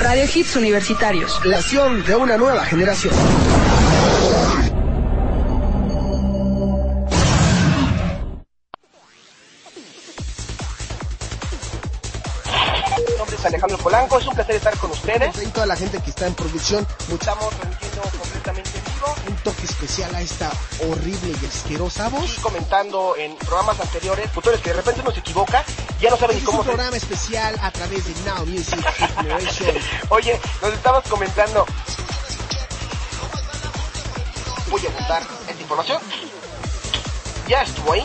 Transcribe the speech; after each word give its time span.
Radio 0.00 0.24
Hits 0.32 0.56
Universitarios. 0.56 1.40
La 1.44 1.58
estación 1.58 2.04
de 2.04 2.14
una 2.14 2.36
nueva 2.36 2.64
generación. 2.64 3.14
Mi 12.98 13.18
nombre 13.18 13.36
es 13.36 13.44
Alejandro 13.44 13.78
Polanco, 13.78 14.18
es 14.18 14.26
un 14.26 14.34
placer 14.34 14.56
estar 14.56 14.76
con 14.78 14.90
ustedes. 14.90 15.42
Y 15.42 15.46
toda 15.48 15.66
la 15.66 15.76
gente 15.76 16.00
que 16.02 16.10
está 16.10 16.26
en 16.26 16.34
producción, 16.34 16.86
Estamos 17.08 17.50
transmitiendo 17.50 18.02
toque 19.46 19.64
especial 19.64 20.12
a 20.12 20.20
esta 20.22 20.50
horrible 20.88 21.32
y 21.40 21.46
asquerosa 21.46 22.08
voz. 22.08 22.36
y 22.36 22.40
comentando 22.40 23.14
en 23.16 23.36
programas 23.36 23.78
anteriores, 23.78 24.28
futures 24.32 24.60
que 24.60 24.70
de 24.70 24.76
repente 24.76 25.02
uno 25.02 25.12
se 25.12 25.20
equivoca, 25.20 25.64
ya 26.00 26.10
no 26.10 26.16
saben 26.16 26.36
Este 26.36 26.38
ni 26.38 26.42
es 26.42 26.48
un 26.48 26.50
cómo 26.50 26.62
se... 26.64 26.70
programa 26.70 26.96
especial 26.96 27.56
a 27.62 27.70
través 27.70 28.04
de 28.06 28.28
Now 28.28 28.44
Music 28.44 28.84
Generation. 29.16 29.76
Oye, 30.08 30.40
nos 30.60 30.72
estabas 30.72 31.06
comentando. 31.08 31.64
Voy 34.68 34.84
a 34.84 34.90
buscar 34.90 35.22
esta 35.48 35.62
información. 35.62 36.02
Ya 37.46 37.62
estuvo 37.62 37.92
ahí. 37.92 38.04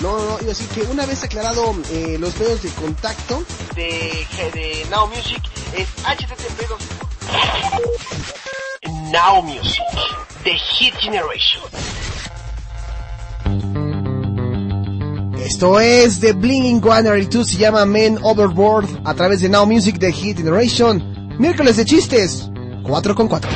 No, 0.00 0.18
no, 0.18 0.24
no, 0.24 0.38
iba 0.40 0.42
a 0.42 0.54
decir 0.56 0.66
que 0.70 0.82
una 0.82 1.06
vez 1.06 1.22
aclarado 1.22 1.72
eh, 1.92 2.16
los 2.18 2.36
medios 2.36 2.64
de 2.64 2.70
contacto, 2.70 3.44
de, 3.76 4.26
de 4.52 4.86
Now 4.90 5.06
Music 5.06 5.40
es 5.76 5.88
http 6.02 6.64
Now 9.12 9.40
Music, 9.40 9.84
The 10.44 10.58
Hit 10.58 10.94
Generation. 11.00 11.62
esto 15.42 15.80
es 15.80 16.20
de 16.20 16.34
Blink 16.34 16.84
182, 16.84 17.48
se 17.48 17.56
llama 17.56 17.86
Men 17.86 18.18
Overboard 18.20 18.86
a 19.04 19.14
través 19.14 19.40
de 19.40 19.48
Now 19.48 19.64
Music 19.64 19.96
de 19.96 20.12
Hit 20.12 20.36
Generation. 20.36 21.36
Miércoles 21.38 21.78
de 21.78 21.86
chistes, 21.86 22.50
4 22.82 23.14
con 23.14 23.26
4. 23.26 23.50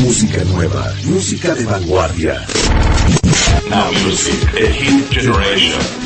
Música 0.00 0.44
nueva, 0.44 0.94
música 1.04 1.52
de 1.52 1.64
vanguardia. 1.64 2.46
Now 3.68 3.92
Music, 4.04 4.52
The 4.52 4.68
Hit 4.68 5.10
Generation. 5.10 6.05